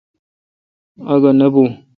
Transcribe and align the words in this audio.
اگھہ 1.11 1.31
نہ 1.39 1.47
بھوں۔ 1.53 1.69